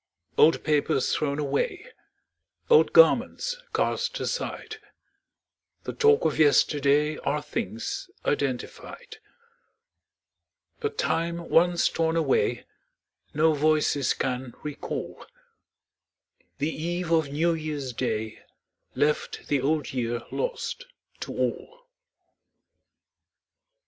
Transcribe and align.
Old 0.35 0.63
papers 0.63 1.13
thrown 1.13 1.37
away, 1.37 1.91
Old 2.71 2.91
garments 2.91 3.61
cast 3.71 4.19
aside, 4.19 4.77
The 5.83 5.93
talk 5.93 6.25
of 6.25 6.39
yesterday, 6.39 7.19
Are 7.19 7.39
things 7.39 8.09
identified; 8.25 9.17
But 10.79 10.97
time 10.97 11.47
once 11.49 11.87
torn 11.87 12.15
away 12.15 12.65
No 13.35 13.53
voices 13.53 14.15
can 14.15 14.55
recall: 14.63 15.23
The 16.57 16.73
eve 16.75 17.11
of 17.11 17.29
New 17.31 17.53
Year's 17.53 17.93
Day 17.93 18.39
Left 18.95 19.49
the 19.49 19.61
Old 19.61 19.93
Year 19.93 20.23
lost 20.31 20.87
to 21.19 21.31
all. 21.37 21.85